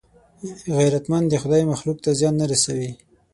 غیرتمند 0.77 1.25
د 1.29 1.35
خدای 1.43 1.63
مخلوق 1.71 1.97
ته 2.03 2.09
زیان 2.19 2.35
نه 2.41 2.45
رسوي 2.51 2.91